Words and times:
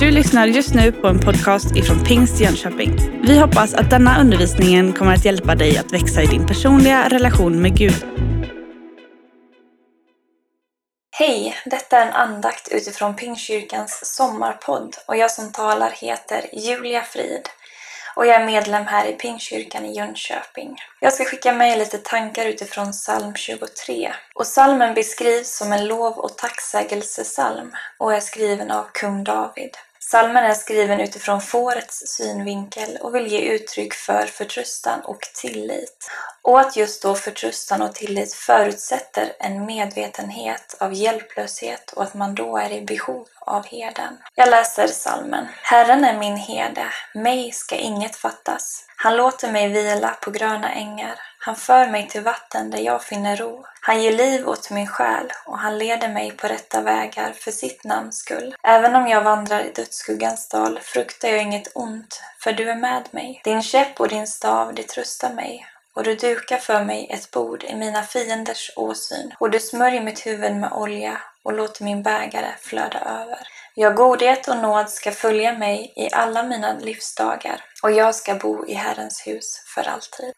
Du 0.00 0.10
lyssnar 0.10 0.46
just 0.46 0.74
nu 0.74 0.92
på 0.92 1.06
en 1.06 1.20
podcast 1.20 1.76
ifrån 1.76 2.04
Pingst 2.04 2.40
Jönköping. 2.40 2.96
Vi 3.22 3.38
hoppas 3.38 3.74
att 3.74 3.90
denna 3.90 4.20
undervisning 4.20 4.92
kommer 4.92 5.14
att 5.14 5.24
hjälpa 5.24 5.54
dig 5.54 5.78
att 5.78 5.92
växa 5.92 6.22
i 6.22 6.26
din 6.26 6.46
personliga 6.46 7.08
relation 7.08 7.62
med 7.62 7.78
Gud. 7.78 8.06
Hej! 11.10 11.56
Detta 11.64 11.98
är 11.98 12.06
en 12.06 12.12
andakt 12.12 12.68
utifrån 12.72 13.16
Pingstkyrkans 13.16 14.00
sommarpodd 14.16 14.96
och 15.06 15.16
jag 15.16 15.30
som 15.30 15.52
talar 15.52 15.90
heter 15.90 16.44
Julia 16.52 17.02
Frid 17.02 17.48
och 18.18 18.26
jag 18.26 18.42
är 18.42 18.46
medlem 18.46 18.86
här 18.86 19.06
i 19.06 19.12
Pingstkyrkan 19.12 19.84
i 19.84 19.96
Jönköping. 19.96 20.76
Jag 21.00 21.12
ska 21.12 21.24
skicka 21.24 21.52
med 21.52 21.78
lite 21.78 21.98
tankar 21.98 22.46
utifrån 22.46 22.92
psalm 22.92 23.34
23. 23.34 24.12
Och 24.34 24.44
psalmen 24.44 24.94
beskrivs 24.94 25.56
som 25.56 25.72
en 25.72 25.86
lov 25.88 26.18
och 26.18 26.38
tacksägelsesalm 26.38 27.72
och 27.98 28.14
är 28.14 28.20
skriven 28.20 28.70
av 28.70 28.86
kung 28.92 29.24
David. 29.24 29.70
Salmen 30.10 30.44
är 30.44 30.54
skriven 30.54 31.00
utifrån 31.00 31.40
fårets 31.40 32.02
synvinkel 32.06 32.98
och 33.00 33.14
vill 33.14 33.26
ge 33.26 33.40
uttryck 33.40 33.94
för 33.94 34.26
förtröstan 34.26 35.00
och 35.00 35.20
tillit. 35.34 36.10
Och 36.42 36.60
att 36.60 36.76
just 36.76 37.02
då 37.02 37.14
förtröstan 37.14 37.82
och 37.82 37.94
tillit 37.94 38.34
förutsätter 38.34 39.32
en 39.38 39.66
medvetenhet 39.66 40.76
av 40.80 40.94
hjälplöshet 40.94 41.92
och 41.92 42.02
att 42.02 42.14
man 42.14 42.34
då 42.34 42.56
är 42.56 42.72
i 42.72 42.80
behov 42.80 43.26
av 43.40 43.66
herden. 43.66 44.18
Jag 44.34 44.50
läser 44.50 44.86
salmen. 44.86 45.46
Herren 45.62 46.04
är 46.04 46.18
min 46.18 46.36
herde, 46.36 46.86
mig 47.14 47.52
ska 47.52 47.76
inget 47.76 48.16
fattas. 48.16 48.84
Han 48.96 49.16
låter 49.16 49.52
mig 49.52 49.68
vila 49.68 50.10
på 50.22 50.30
gröna 50.30 50.72
ängar. 50.72 51.27
Han 51.38 51.56
för 51.56 51.86
mig 51.86 52.08
till 52.08 52.22
vatten 52.22 52.70
där 52.70 52.78
jag 52.78 53.02
finner 53.02 53.36
ro. 53.36 53.64
Han 53.80 54.02
ger 54.02 54.12
liv 54.12 54.48
åt 54.48 54.70
min 54.70 54.86
själ 54.86 55.32
och 55.46 55.58
han 55.58 55.78
leder 55.78 56.08
mig 56.08 56.30
på 56.30 56.48
rätta 56.48 56.80
vägar 56.80 57.32
för 57.32 57.50
sitt 57.50 57.84
namns 57.84 58.18
skull. 58.18 58.54
Även 58.62 58.96
om 58.96 59.08
jag 59.08 59.22
vandrar 59.22 59.60
i 59.60 59.72
dödsskuggans 59.72 60.48
dal 60.48 60.80
fruktar 60.82 61.28
jag 61.28 61.42
inget 61.42 61.72
ont, 61.74 62.22
för 62.40 62.52
du 62.52 62.70
är 62.70 62.76
med 62.76 63.08
mig. 63.10 63.40
Din 63.44 63.62
käpp 63.62 64.00
och 64.00 64.08
din 64.08 64.26
stav, 64.26 64.74
de 64.74 64.82
tröstar 64.82 65.34
mig 65.34 65.66
och 65.98 66.04
du 66.04 66.14
dukar 66.14 66.56
för 66.56 66.84
mig 66.84 67.06
ett 67.10 67.30
bord 67.30 67.64
i 67.64 67.74
mina 67.74 68.02
fienders 68.02 68.70
åsyn 68.76 69.34
och 69.38 69.50
du 69.50 69.60
smörjer 69.60 70.02
mitt 70.02 70.26
huvud 70.26 70.56
med 70.56 70.72
olja 70.72 71.20
och 71.42 71.52
låter 71.52 71.84
min 71.84 72.02
bägare 72.02 72.54
flöda 72.60 73.00
över. 73.00 73.38
Ja, 73.74 73.90
godhet 73.90 74.48
och 74.48 74.56
nåd 74.56 74.90
ska 74.90 75.12
följa 75.12 75.52
mig 75.52 75.92
i 75.96 76.08
alla 76.12 76.42
mina 76.42 76.78
livsdagar 76.78 77.64
och 77.82 77.92
jag 77.92 78.14
ska 78.14 78.34
bo 78.34 78.66
i 78.66 78.74
Herrens 78.74 79.26
hus 79.26 79.62
för 79.74 79.88
alltid. 79.88 80.32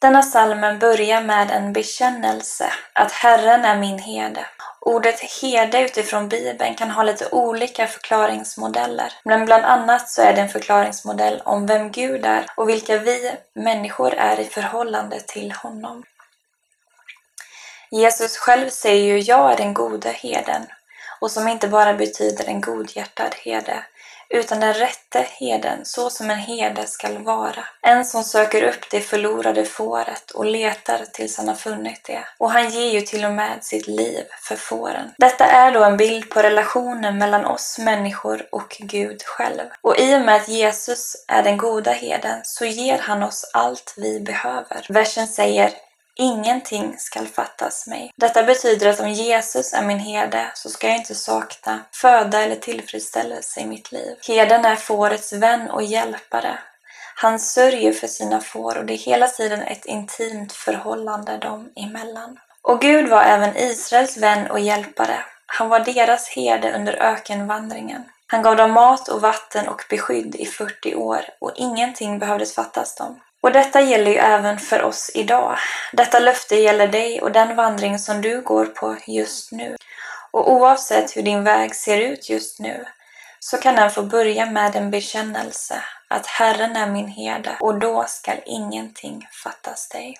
Denna 0.00 0.22
salmen 0.22 0.78
börjar 0.78 1.22
med 1.22 1.50
en 1.50 1.72
bekännelse 1.72 2.72
att 2.92 3.12
Herren 3.12 3.64
är 3.64 3.78
min 3.78 3.98
herde. 3.98 4.46
Ordet 4.80 5.20
herde 5.20 5.80
utifrån 5.80 6.28
Bibeln 6.28 6.74
kan 6.74 6.90
ha 6.90 7.02
lite 7.02 7.28
olika 7.32 7.86
förklaringsmodeller. 7.86 9.12
Men 9.24 9.44
bland 9.44 9.64
annat 9.64 10.08
så 10.08 10.22
är 10.22 10.32
det 10.32 10.40
en 10.40 10.48
förklaringsmodell 10.48 11.42
om 11.44 11.66
vem 11.66 11.90
Gud 11.90 12.26
är 12.26 12.46
och 12.56 12.68
vilka 12.68 12.98
vi 12.98 13.32
människor 13.54 14.14
är 14.14 14.40
i 14.40 14.44
förhållande 14.44 15.20
till 15.20 15.52
honom. 15.52 16.04
Jesus 17.90 18.36
själv 18.36 18.68
säger 18.68 19.04
ju 19.04 19.18
jag 19.18 19.52
är 19.52 19.56
den 19.56 19.74
gode 19.74 20.08
herden 20.08 20.66
och 21.20 21.30
som 21.30 21.48
inte 21.48 21.68
bara 21.68 21.94
betyder 21.94 22.44
en 22.44 22.60
godhjärtad 22.60 23.34
herde 23.44 23.84
utan 24.30 24.60
den 24.60 24.74
rätte 24.74 25.26
heden, 25.38 25.78
så 25.84 26.10
som 26.10 26.30
en 26.30 26.38
herde 26.38 26.86
skall 26.86 27.18
vara. 27.18 27.64
En 27.82 28.04
som 28.04 28.24
söker 28.24 28.62
upp 28.62 28.90
det 28.90 29.00
förlorade 29.00 29.64
fåret 29.64 30.30
och 30.30 30.44
letar 30.44 31.04
tills 31.12 31.38
han 31.38 31.48
har 31.48 31.54
funnit 31.54 32.04
det. 32.04 32.24
Och 32.38 32.50
han 32.50 32.70
ger 32.70 32.90
ju 32.92 33.00
till 33.00 33.24
och 33.24 33.32
med 33.32 33.64
sitt 33.64 33.86
liv 33.86 34.24
för 34.42 34.56
fåren. 34.56 35.10
Detta 35.18 35.44
är 35.44 35.72
då 35.72 35.84
en 35.84 35.96
bild 35.96 36.30
på 36.30 36.42
relationen 36.42 37.18
mellan 37.18 37.44
oss 37.44 37.78
människor 37.78 38.48
och 38.52 38.76
Gud 38.80 39.22
själv. 39.22 39.64
Och 39.82 39.98
i 39.98 40.16
och 40.16 40.20
med 40.20 40.36
att 40.36 40.48
Jesus 40.48 41.24
är 41.28 41.42
den 41.42 41.56
goda 41.56 41.92
heden 41.92 42.40
så 42.44 42.64
ger 42.64 42.98
han 42.98 43.22
oss 43.22 43.50
allt 43.52 43.94
vi 43.96 44.20
behöver. 44.20 44.86
Versen 44.88 45.26
säger 45.26 45.70
Ingenting 46.16 46.98
skall 46.98 47.26
fattas 47.26 47.86
mig. 47.86 48.10
Detta 48.16 48.42
betyder 48.42 48.88
att 48.88 49.00
om 49.00 49.08
Jesus 49.08 49.72
är 49.72 49.82
min 49.82 49.98
herde 49.98 50.50
så 50.54 50.68
ska 50.68 50.88
jag 50.88 50.96
inte 50.96 51.14
sakna 51.14 51.80
föda 51.92 52.40
eller 52.40 52.56
tillfredsställelse 52.56 53.60
i 53.60 53.66
mitt 53.66 53.92
liv. 53.92 54.16
Herden 54.28 54.64
är 54.64 54.76
fårets 54.76 55.32
vän 55.32 55.70
och 55.70 55.82
hjälpare. 55.82 56.58
Han 57.14 57.38
sörjer 57.38 57.92
för 57.92 58.06
sina 58.06 58.40
får 58.40 58.78
och 58.78 58.84
det 58.84 58.92
är 58.92 58.98
hela 58.98 59.28
tiden 59.28 59.62
ett 59.62 59.86
intimt 59.86 60.52
förhållande 60.52 61.38
dem 61.38 61.70
emellan. 61.76 62.38
Och 62.62 62.80
Gud 62.80 63.08
var 63.08 63.22
även 63.22 63.56
Israels 63.56 64.16
vän 64.16 64.50
och 64.50 64.60
hjälpare. 64.60 65.24
Han 65.46 65.68
var 65.68 65.80
deras 65.80 66.28
herde 66.28 66.72
under 66.74 66.92
ökenvandringen. 66.92 68.04
Han 68.26 68.42
gav 68.42 68.56
dem 68.56 68.70
mat 68.72 69.08
och 69.08 69.20
vatten 69.20 69.68
och 69.68 69.82
beskydd 69.90 70.34
i 70.34 70.46
40 70.46 70.94
år 70.94 71.20
och 71.40 71.52
ingenting 71.56 72.18
behövdes 72.18 72.54
fattas 72.54 72.94
dem. 72.94 73.20
Och 73.42 73.52
detta 73.52 73.80
gäller 73.80 74.10
ju 74.10 74.16
även 74.16 74.58
för 74.58 74.82
oss 74.82 75.10
idag. 75.14 75.58
Detta 75.92 76.18
löfte 76.18 76.56
gäller 76.56 76.88
dig 76.88 77.20
och 77.20 77.32
den 77.32 77.56
vandring 77.56 77.98
som 77.98 78.20
du 78.20 78.40
går 78.40 78.66
på 78.66 78.96
just 79.06 79.52
nu. 79.52 79.76
Och 80.30 80.52
oavsett 80.52 81.16
hur 81.16 81.22
din 81.22 81.44
väg 81.44 81.74
ser 81.74 82.00
ut 82.00 82.30
just 82.30 82.60
nu 82.60 82.84
så 83.40 83.58
kan 83.58 83.74
den 83.74 83.90
få 83.90 84.02
börja 84.02 84.46
med 84.46 84.76
en 84.76 84.90
bekännelse 84.90 85.82
att 86.08 86.26
Herren 86.26 86.76
är 86.76 86.90
min 86.90 87.08
herde 87.08 87.56
och 87.60 87.78
då 87.78 88.04
skall 88.08 88.40
ingenting 88.46 89.28
fattas 89.44 89.88
dig. 89.88 90.16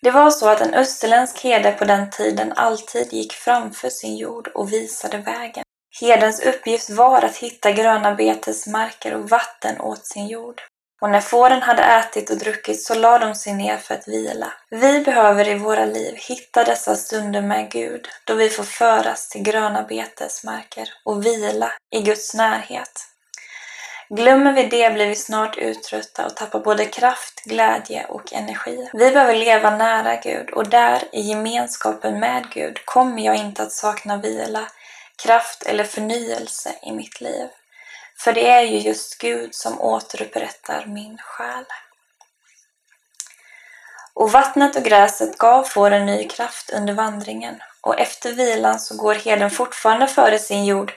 Det 0.00 0.10
var 0.10 0.30
så 0.30 0.48
att 0.48 0.60
en 0.60 0.74
österländsk 0.74 1.44
herde 1.44 1.72
på 1.72 1.84
den 1.84 2.10
tiden 2.10 2.52
alltid 2.52 3.12
gick 3.12 3.32
framför 3.32 3.90
sin 3.90 4.16
jord 4.16 4.48
och 4.48 4.72
visade 4.72 5.18
vägen. 5.18 5.64
Herdens 6.00 6.40
uppgift 6.40 6.90
var 6.90 7.24
att 7.24 7.36
hitta 7.36 7.72
gröna 7.72 8.14
betesmarker 8.14 9.14
och 9.14 9.30
vatten 9.30 9.80
åt 9.80 10.06
sin 10.06 10.26
jord. 10.26 10.62
Och 11.00 11.10
när 11.10 11.20
fåren 11.20 11.62
hade 11.62 11.82
ätit 11.82 12.30
och 12.30 12.38
druckit 12.38 12.82
så 12.82 12.94
lade 12.94 13.26
de 13.26 13.34
sig 13.34 13.54
ner 13.54 13.76
för 13.76 13.94
att 13.94 14.08
vila. 14.08 14.52
Vi 14.70 15.00
behöver 15.00 15.48
i 15.48 15.54
våra 15.54 15.84
liv 15.84 16.14
hitta 16.16 16.64
dessa 16.64 16.96
stunder 16.96 17.42
med 17.42 17.70
Gud, 17.70 18.08
då 18.24 18.34
vi 18.34 18.48
får 18.48 18.64
föras 18.64 19.28
till 19.28 19.42
gröna 19.42 19.82
betesmarker 19.82 20.88
och 21.04 21.26
vila 21.26 21.72
i 21.90 22.00
Guds 22.02 22.34
närhet. 22.34 23.04
Glömmer 24.10 24.52
vi 24.52 24.62
det 24.62 24.90
blir 24.94 25.06
vi 25.06 25.14
snart 25.14 25.58
uttrötta 25.58 26.26
och 26.26 26.36
tappar 26.36 26.60
både 26.60 26.84
kraft, 26.84 27.44
glädje 27.44 28.06
och 28.08 28.32
energi. 28.32 28.88
Vi 28.92 29.10
behöver 29.10 29.34
leva 29.34 29.76
nära 29.76 30.16
Gud 30.16 30.50
och 30.50 30.68
där, 30.68 31.02
i 31.12 31.20
gemenskapen 31.20 32.20
med 32.20 32.50
Gud, 32.50 32.84
kommer 32.84 33.22
jag 33.22 33.36
inte 33.36 33.62
att 33.62 33.72
sakna 33.72 34.16
vila, 34.16 34.66
kraft 35.22 35.62
eller 35.62 35.84
förnyelse 35.84 36.74
i 36.82 36.92
mitt 36.92 37.20
liv. 37.20 37.48
För 38.18 38.32
det 38.32 38.48
är 38.48 38.62
ju 38.62 38.78
just 38.78 39.18
Gud 39.18 39.54
som 39.54 39.80
återupprättar 39.80 40.86
min 40.86 41.18
själ. 41.18 41.64
Och 44.14 44.32
vattnet 44.32 44.76
och 44.76 44.82
gräset 44.82 45.38
gav 45.38 45.64
fåren 45.64 46.06
ny 46.06 46.28
kraft 46.28 46.70
under 46.70 46.94
vandringen 46.94 47.62
och 47.80 48.00
efter 48.00 48.32
vilan 48.32 48.80
så 48.80 48.96
går 48.96 49.14
herden 49.14 49.50
fortfarande 49.50 50.06
före 50.06 50.38
sin 50.38 50.64
jord 50.64 50.92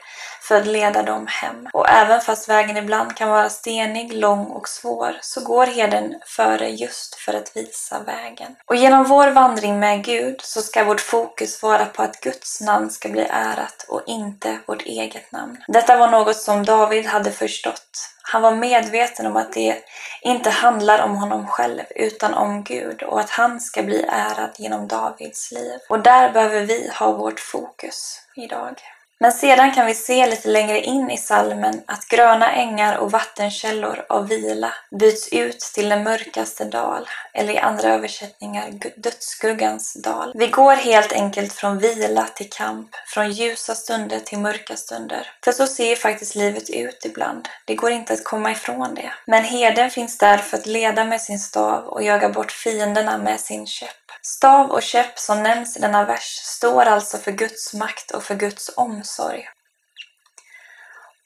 för 0.52 0.60
att 0.60 0.66
leda 0.66 1.02
dem 1.02 1.26
hem. 1.26 1.68
Och 1.72 1.88
även 1.88 2.20
fast 2.20 2.48
vägen 2.48 2.76
ibland 2.76 3.16
kan 3.16 3.28
vara 3.28 3.50
stenig, 3.50 4.12
lång 4.12 4.46
och 4.46 4.68
svår 4.68 5.16
så 5.20 5.40
går 5.40 5.66
herden 5.66 6.14
före 6.26 6.68
just 6.68 7.14
för 7.14 7.34
att 7.34 7.56
visa 7.56 8.02
vägen. 8.02 8.56
Och 8.66 8.76
genom 8.76 9.04
vår 9.04 9.30
vandring 9.30 9.80
med 9.80 10.04
Gud 10.04 10.40
så 10.40 10.62
ska 10.62 10.84
vårt 10.84 11.00
fokus 11.00 11.62
vara 11.62 11.86
på 11.86 12.02
att 12.02 12.20
Guds 12.20 12.60
namn 12.60 12.90
ska 12.90 13.08
bli 13.08 13.26
ärat 13.30 13.86
och 13.88 14.02
inte 14.06 14.58
vårt 14.66 14.82
eget 14.82 15.32
namn. 15.32 15.56
Detta 15.68 15.96
var 15.96 16.08
något 16.08 16.36
som 16.36 16.64
David 16.64 17.06
hade 17.06 17.30
förstått. 17.30 18.08
Han 18.22 18.42
var 18.42 18.54
medveten 18.54 19.26
om 19.26 19.36
att 19.36 19.52
det 19.52 19.84
inte 20.22 20.50
handlar 20.50 21.04
om 21.04 21.16
honom 21.16 21.46
själv 21.46 21.82
utan 21.96 22.34
om 22.34 22.64
Gud 22.64 23.02
och 23.02 23.20
att 23.20 23.30
han 23.30 23.60
ska 23.60 23.82
bli 23.82 24.04
ärad 24.08 24.50
genom 24.58 24.88
Davids 24.88 25.52
liv. 25.52 25.78
Och 25.88 26.00
där 26.00 26.32
behöver 26.32 26.60
vi 26.60 26.90
ha 26.98 27.12
vårt 27.12 27.40
fokus 27.40 28.20
idag. 28.36 28.82
Men 29.22 29.32
sedan 29.32 29.72
kan 29.72 29.86
vi 29.86 29.94
se 29.94 30.26
lite 30.26 30.48
längre 30.48 30.80
in 30.80 31.10
i 31.10 31.16
salmen 31.16 31.82
att 31.86 32.08
gröna 32.08 32.52
ängar 32.52 32.96
och 32.96 33.10
vattenkällor 33.10 34.04
av 34.08 34.28
vila 34.28 34.74
byts 35.00 35.28
ut 35.32 35.60
till 35.60 35.88
den 35.88 36.02
mörkaste 36.02 36.64
dal, 36.64 37.08
eller 37.34 37.52
i 37.52 37.58
andra 37.58 37.88
översättningar 37.88 38.70
dödsskuggans 38.96 40.02
dal. 40.02 40.32
Vi 40.34 40.46
går 40.46 40.72
helt 40.72 41.12
enkelt 41.12 41.52
från 41.52 41.78
vila 41.78 42.26
till 42.34 42.50
kamp, 42.50 42.88
från 43.06 43.32
ljusa 43.32 43.74
stunder 43.74 44.20
till 44.20 44.38
mörka 44.38 44.76
stunder. 44.76 45.26
För 45.44 45.52
så 45.52 45.66
ser 45.66 45.88
ju 45.88 45.96
faktiskt 45.96 46.34
livet 46.34 46.70
ut 46.70 47.04
ibland. 47.04 47.48
Det 47.64 47.74
går 47.74 47.90
inte 47.90 48.12
att 48.12 48.24
komma 48.24 48.50
ifrån 48.50 48.94
det. 48.94 49.12
Men 49.26 49.44
herden 49.44 49.90
finns 49.90 50.18
där 50.18 50.38
för 50.38 50.56
att 50.56 50.66
leda 50.66 51.04
med 51.04 51.20
sin 51.20 51.38
stav 51.38 51.84
och 51.84 52.02
jaga 52.02 52.28
bort 52.28 52.52
fienderna 52.52 53.18
med 53.18 53.40
sin 53.40 53.66
käpp. 53.66 54.01
Stav 54.26 54.70
och 54.70 54.82
käpp 54.82 55.18
som 55.18 55.42
nämns 55.42 55.76
i 55.76 55.80
denna 55.80 56.04
vers 56.04 56.40
står 56.42 56.82
alltså 56.82 57.18
för 57.18 57.32
Guds 57.32 57.74
makt 57.74 58.10
och 58.10 58.22
för 58.22 58.34
Guds 58.34 58.70
omsorg. 58.76 59.48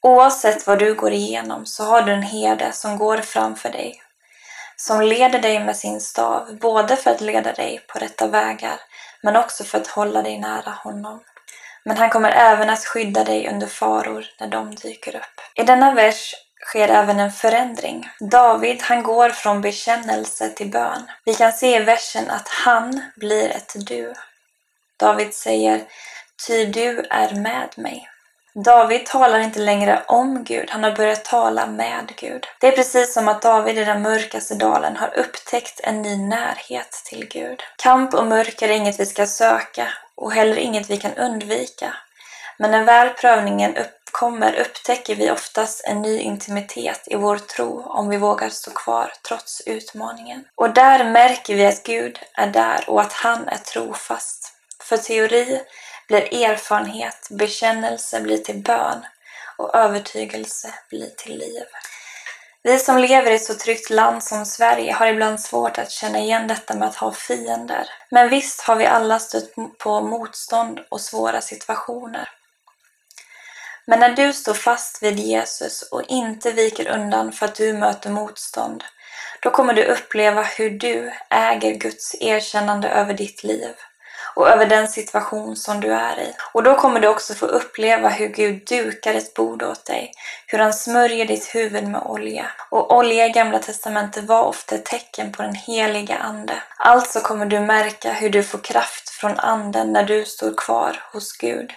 Oavsett 0.01 0.67
vad 0.67 0.79
du 0.79 0.95
går 0.95 1.11
igenom 1.11 1.65
så 1.65 1.83
har 1.83 2.01
du 2.01 2.13
en 2.13 2.23
herde 2.23 2.71
som 2.71 2.97
går 2.97 3.17
framför 3.17 3.69
dig, 3.69 4.01
som 4.75 5.01
leder 5.01 5.39
dig 5.39 5.59
med 5.59 5.77
sin 5.77 6.01
stav, 6.01 6.57
både 6.61 6.95
för 6.95 7.11
att 7.11 7.21
leda 7.21 7.53
dig 7.53 7.85
på 7.87 7.99
rätta 7.99 8.27
vägar, 8.27 8.79
men 9.23 9.35
också 9.35 9.63
för 9.63 9.77
att 9.77 9.87
hålla 9.87 10.21
dig 10.21 10.39
nära 10.39 10.71
honom. 10.71 11.23
Men 11.85 11.97
han 11.97 12.09
kommer 12.09 12.31
även 12.31 12.69
att 12.69 12.85
skydda 12.85 13.23
dig 13.23 13.49
under 13.49 13.67
faror 13.67 14.25
när 14.39 14.47
de 14.47 14.75
dyker 14.75 15.15
upp. 15.15 15.41
I 15.55 15.63
denna 15.63 15.93
vers 15.93 16.35
sker 16.67 16.89
även 16.89 17.19
en 17.19 17.31
förändring. 17.31 18.09
David, 18.19 18.81
han 18.81 19.03
går 19.03 19.29
från 19.29 19.61
bekännelse 19.61 20.49
till 20.49 20.71
bön. 20.71 21.11
Vi 21.25 21.33
kan 21.33 21.51
se 21.51 21.75
i 21.75 21.83
versen 21.83 22.29
att 22.29 22.47
han 22.47 23.01
blir 23.15 23.49
ett 23.49 23.73
du. 23.75 24.13
David 24.99 25.33
säger 25.33 25.81
Ty 26.47 26.65
du 26.65 27.05
är 27.09 27.35
med 27.35 27.69
mig. 27.75 28.09
David 28.65 29.05
talar 29.05 29.39
inte 29.39 29.59
längre 29.59 30.03
om 30.07 30.43
Gud, 30.43 30.69
han 30.69 30.83
har 30.83 30.91
börjat 30.91 31.25
tala 31.25 31.67
med 31.67 32.13
Gud. 32.15 32.47
Det 32.59 32.67
är 32.67 32.71
precis 32.71 33.13
som 33.13 33.27
att 33.27 33.41
David 33.41 33.77
i 33.77 33.83
den 33.83 34.01
mörkaste 34.01 34.55
dalen 34.55 34.95
har 34.97 35.17
upptäckt 35.17 35.79
en 35.83 36.01
ny 36.01 36.17
närhet 36.17 37.01
till 37.05 37.27
Gud. 37.27 37.63
Kamp 37.77 38.13
och 38.13 38.27
mörker 38.27 38.69
är 38.69 38.73
inget 38.73 38.99
vi 38.99 39.05
ska 39.05 39.25
söka 39.25 39.87
och 40.15 40.33
heller 40.33 40.57
inget 40.57 40.89
vi 40.89 40.97
kan 40.97 41.13
undvika. 41.13 41.93
Men 42.57 42.71
när 42.71 42.83
väl 42.83 43.09
prövningen 43.09 43.75
kommer 44.19 44.53
upptäcker 44.53 45.15
vi 45.15 45.31
oftast 45.31 45.81
en 45.85 46.01
ny 46.01 46.19
intimitet 46.19 47.01
i 47.05 47.15
vår 47.15 47.37
tro 47.37 47.83
om 47.83 48.09
vi 48.09 48.17
vågar 48.17 48.49
stå 48.49 48.71
kvar 48.71 49.13
trots 49.27 49.61
utmaningen. 49.65 50.43
Och 50.55 50.73
där 50.73 51.11
märker 51.11 51.55
vi 51.55 51.65
att 51.65 51.83
Gud 51.83 52.19
är 52.33 52.47
där 52.47 52.89
och 52.89 53.01
att 53.01 53.13
han 53.13 53.47
är 53.47 53.57
trofast. 53.57 54.53
För 54.83 54.97
teori 54.97 55.61
blir 56.07 56.43
erfarenhet, 56.43 57.27
bekännelse 57.29 58.21
blir 58.21 58.37
till 58.37 58.63
bön 58.63 59.05
och 59.57 59.75
övertygelse 59.75 60.73
blir 60.89 61.09
till 61.17 61.37
liv. 61.37 61.65
Vi 62.63 62.79
som 62.79 62.97
lever 62.97 63.31
i 63.31 63.35
ett 63.35 63.43
så 63.43 63.53
tryggt 63.53 63.89
land 63.89 64.23
som 64.23 64.45
Sverige 64.45 64.93
har 64.93 65.07
ibland 65.07 65.41
svårt 65.41 65.77
att 65.77 65.91
känna 65.91 66.19
igen 66.19 66.47
detta 66.47 66.75
med 66.75 66.87
att 66.87 66.95
ha 66.95 67.11
fiender. 67.11 67.89
Men 68.11 68.29
visst 68.29 68.61
har 68.61 68.75
vi 68.75 68.85
alla 68.85 69.19
stött 69.19 69.53
på 69.77 70.01
motstånd 70.01 70.79
och 70.89 71.01
svåra 71.01 71.41
situationer. 71.41 72.29
Men 73.87 73.99
när 73.99 74.15
du 74.15 74.33
står 74.33 74.53
fast 74.53 75.03
vid 75.03 75.19
Jesus 75.19 75.81
och 75.81 76.03
inte 76.07 76.51
viker 76.51 76.87
undan 76.87 77.31
för 77.31 77.45
att 77.45 77.55
du 77.55 77.73
möter 77.73 78.09
motstånd, 78.09 78.83
då 79.41 79.49
kommer 79.49 79.73
du 79.73 79.83
uppleva 79.83 80.41
hur 80.41 80.69
du 80.69 81.11
äger 81.29 81.73
Guds 81.73 82.15
erkännande 82.21 82.89
över 82.89 83.13
ditt 83.13 83.43
liv 83.43 83.75
och 84.35 84.49
över 84.49 84.65
den 84.65 84.87
situation 84.87 85.55
som 85.55 85.81
du 85.81 85.93
är 85.93 86.19
i. 86.19 86.33
Och 86.53 86.63
då 86.63 86.75
kommer 86.75 86.99
du 86.99 87.07
också 87.07 87.33
få 87.33 87.45
uppleva 87.45 88.09
hur 88.09 88.27
Gud 88.27 88.65
dukar 88.65 89.13
ett 89.13 89.33
bord 89.33 89.63
åt 89.63 89.85
dig, 89.85 90.11
hur 90.47 90.59
han 90.59 90.73
smörjer 90.73 91.25
ditt 91.25 91.55
huvud 91.55 91.87
med 91.87 92.01
olja. 92.01 92.45
Och 92.69 92.97
olja 92.97 93.25
i 93.25 93.29
Gamla 93.29 93.59
Testamentet 93.59 94.23
var 94.23 94.41
ofta 94.41 94.75
ett 94.75 94.85
tecken 94.85 95.31
på 95.31 95.41
den 95.41 95.55
heliga 95.55 96.17
Ande. 96.17 96.63
Alltså 96.77 97.19
kommer 97.19 97.45
du 97.45 97.59
märka 97.59 98.13
hur 98.13 98.29
du 98.29 98.43
får 98.43 98.59
kraft 98.59 99.09
från 99.09 99.39
Anden 99.39 99.93
när 99.93 100.03
du 100.03 100.25
står 100.25 100.53
kvar 100.57 101.03
hos 101.13 101.37
Gud, 101.37 101.73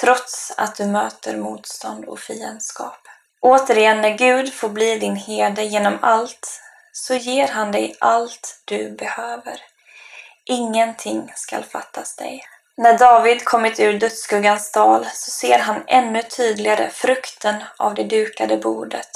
trots 0.00 0.52
att 0.56 0.76
du 0.76 0.86
möter 0.86 1.36
motstånd 1.36 2.04
och 2.04 2.20
fiendskap. 2.20 3.08
Återigen, 3.40 4.00
när 4.00 4.16
Gud 4.18 4.54
får 4.54 4.68
bli 4.68 4.98
din 4.98 5.16
herde 5.16 5.62
genom 5.62 5.98
allt, 6.02 6.60
så 6.92 7.14
ger 7.14 7.48
han 7.48 7.72
dig 7.72 7.96
allt 8.00 8.62
du 8.64 8.90
behöver. 8.90 9.60
Ingenting 10.44 11.32
skall 11.34 11.64
fattas 11.64 12.16
dig. 12.16 12.44
När 12.76 12.98
David 12.98 13.44
kommit 13.44 13.80
ur 13.80 13.98
dödsskuggans 13.98 14.72
dal 14.72 15.06
så 15.14 15.30
ser 15.30 15.58
han 15.58 15.84
ännu 15.86 16.22
tydligare 16.22 16.90
frukten 16.90 17.54
av 17.76 17.94
det 17.94 18.04
dukade 18.04 18.56
bordet. 18.56 19.08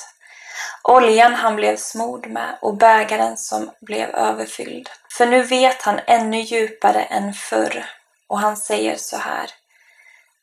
Oljan 0.82 1.34
han 1.34 1.56
blev 1.56 1.76
smord 1.76 2.26
med 2.26 2.58
och 2.60 2.76
bägaren 2.76 3.36
som 3.36 3.70
blev 3.80 4.10
överfylld. 4.10 4.88
För 5.16 5.26
nu 5.26 5.42
vet 5.42 5.82
han 5.82 6.00
ännu 6.06 6.40
djupare 6.40 7.02
än 7.02 7.32
förr 7.32 7.86
och 8.28 8.40
han 8.40 8.56
säger 8.56 8.96
så 8.96 9.16
här. 9.16 9.50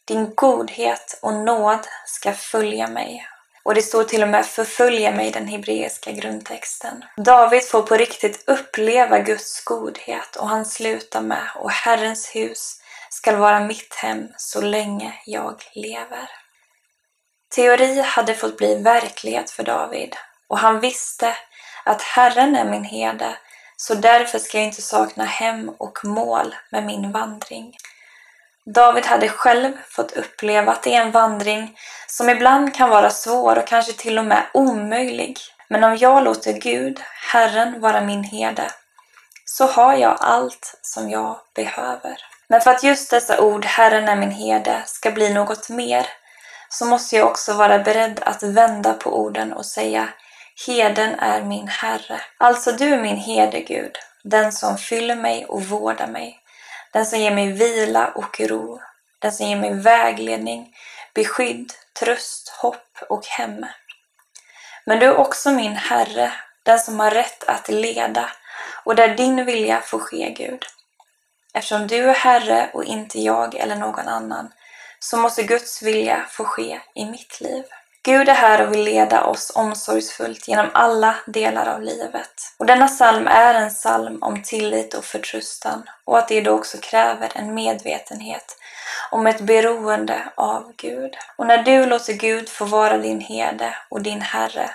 Din 0.07 0.35
godhet 0.35 1.19
och 1.21 1.33
nåd 1.33 1.88
ska 2.05 2.33
följa 2.33 2.88
mig 2.88 3.27
och 3.63 3.75
det 3.75 3.81
står 3.81 4.03
till 4.03 4.23
och 4.23 4.29
med 4.29 4.45
förfölja 4.45 5.11
mig 5.11 5.27
i 5.27 5.31
den 5.31 5.47
hebreiska 5.47 6.11
grundtexten. 6.11 7.05
David 7.17 7.63
får 7.63 7.81
på 7.81 7.95
riktigt 7.95 8.44
uppleva 8.47 9.19
Guds 9.19 9.63
godhet 9.63 10.35
och 10.35 10.50
han 10.50 10.65
slutar 10.65 11.21
med 11.21 11.47
och 11.55 11.71
Herrens 11.71 12.35
hus 12.35 12.81
skall 13.09 13.35
vara 13.35 13.59
mitt 13.59 13.95
hem 13.95 14.27
så 14.38 14.61
länge 14.61 15.13
jag 15.25 15.63
lever. 15.73 16.29
Teori 17.56 18.01
hade 18.01 18.35
fått 18.35 18.57
bli 18.57 18.75
verklighet 18.75 19.51
för 19.51 19.63
David 19.63 20.15
och 20.47 20.59
han 20.59 20.79
visste 20.79 21.38
att 21.85 22.01
Herren 22.01 22.56
är 22.56 22.65
min 22.65 22.83
herde 22.83 23.38
så 23.77 23.95
därför 23.95 24.39
ska 24.39 24.57
jag 24.57 24.67
inte 24.67 24.81
sakna 24.81 25.25
hem 25.25 25.69
och 25.69 26.06
mål 26.06 26.56
med 26.71 26.85
min 26.85 27.11
vandring. 27.11 27.75
David 28.65 29.06
hade 29.06 29.30
själv 29.30 29.74
fått 29.89 30.12
uppleva 30.12 30.71
att 30.71 30.83
det 30.83 30.95
är 30.95 31.01
en 31.01 31.12
vandring 31.12 31.77
som 32.07 32.30
ibland 32.30 32.75
kan 32.75 32.89
vara 32.89 33.10
svår 33.10 33.57
och 33.57 33.68
kanske 33.68 33.94
till 33.94 34.19
och 34.19 34.25
med 34.25 34.44
omöjlig. 34.54 35.38
Men 35.69 35.83
om 35.83 35.98
jag 35.98 36.24
låter 36.24 36.54
Gud, 36.54 37.01
Herren, 37.31 37.81
vara 37.81 38.01
min 38.01 38.24
herde, 38.24 38.71
så 39.45 39.65
har 39.65 39.95
jag 39.95 40.18
allt 40.19 40.80
som 40.81 41.10
jag 41.10 41.39
behöver. 41.56 42.18
Men 42.48 42.62
för 42.62 42.71
att 42.71 42.83
just 42.83 43.10
dessa 43.10 43.42
ord, 43.42 43.65
Herren 43.65 44.07
är 44.07 44.15
min 44.15 44.31
herde, 44.31 44.83
ska 44.86 45.12
bli 45.12 45.33
något 45.33 45.69
mer, 45.69 46.07
så 46.69 46.86
måste 46.86 47.16
jag 47.16 47.27
också 47.27 47.54
vara 47.54 47.80
beredd 47.80 48.19
att 48.24 48.44
vända 48.44 48.94
på 48.94 49.19
orden 49.19 49.54
och 49.54 49.66
säga 49.66 50.09
Heden 50.68 51.19
är 51.19 51.42
min 51.42 51.68
Herre. 51.68 52.21
Alltså 52.38 52.71
du 52.71 52.94
är 52.94 53.01
min 53.01 53.18
herde, 53.18 53.59
Gud, 53.59 53.92
den 54.24 54.51
som 54.51 54.77
fyller 54.77 55.16
mig 55.16 55.45
och 55.45 55.63
vårdar 55.63 56.07
mig. 56.07 56.43
Den 56.94 57.06
som 57.06 57.19
ger 57.19 57.36
mig 57.36 57.51
vila 57.51 58.07
och 58.07 58.40
ro. 58.40 58.80
Den 59.19 59.31
som 59.31 59.45
ger 59.48 59.56
mig 59.56 59.74
vägledning, 59.74 60.75
beskydd, 61.13 61.74
tröst, 62.00 62.50
hopp 62.50 62.98
och 63.10 63.25
hem. 63.25 63.66
Men 64.86 65.00
du 65.00 65.06
är 65.06 65.16
också 65.16 65.51
min 65.51 65.75
Herre, 65.75 66.34
den 66.63 66.80
som 66.80 67.00
har 67.00 67.12
rätt 67.12 67.44
att 67.44 67.69
leda 67.69 68.30
och 68.84 68.95
där 68.95 69.16
din 69.16 69.45
vilja 69.45 69.81
får 69.81 70.00
ske, 70.00 70.30
Gud. 70.38 70.66
Eftersom 71.54 71.88
du 71.88 72.10
är 72.10 72.13
Herre 72.13 72.69
och 72.74 72.84
inte 72.84 73.19
jag 73.19 73.56
eller 73.56 73.75
någon 73.75 74.07
annan, 74.07 74.54
så 75.00 75.18
måste 75.18 75.44
Guds 75.44 75.81
vilja 75.81 76.25
få 76.30 76.44
ske 76.44 76.81
i 76.95 77.06
mitt 77.06 77.42
liv. 77.42 77.63
Gud 78.05 78.29
är 78.29 78.33
här 78.33 78.67
och 78.67 78.73
vill 78.73 78.83
leda 78.83 79.23
oss 79.23 79.51
omsorgsfullt 79.55 80.47
genom 80.47 80.69
alla 80.73 81.15
delar 81.27 81.75
av 81.75 81.81
livet. 81.81 82.31
Och 82.57 82.65
denna 82.65 82.88
psalm 82.88 83.27
är 83.27 83.53
en 83.53 83.69
psalm 83.69 84.23
om 84.23 84.44
tillit 84.44 84.94
och 84.94 85.05
förtröstan 85.05 85.83
och 86.05 86.17
att 86.17 86.27
det 86.27 86.41
då 86.41 86.51
också 86.51 86.77
kräver 86.77 87.31
en 87.35 87.53
medvetenhet 87.53 88.57
om 89.11 89.28
ett 89.28 89.42
beroende 89.42 90.23
av 90.35 90.73
Gud. 90.78 91.16
Och 91.37 91.47
när 91.47 91.63
du 91.63 91.85
låter 91.85 92.13
Gud 92.13 92.49
få 92.49 92.66
vara 92.66 92.97
din 92.97 93.21
herde 93.21 93.78
och 93.89 94.01
din 94.01 94.21
Herre 94.21 94.69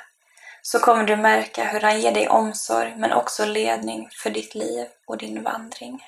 så 0.62 0.78
kommer 0.78 1.04
du 1.04 1.16
märka 1.16 1.64
hur 1.64 1.80
han 1.80 2.00
ger 2.00 2.12
dig 2.12 2.28
omsorg 2.28 2.94
men 2.96 3.12
också 3.12 3.44
ledning 3.44 4.08
för 4.22 4.30
ditt 4.30 4.54
liv 4.54 4.86
och 5.06 5.18
din 5.18 5.42
vandring. 5.42 6.04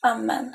Amen. 0.00 0.54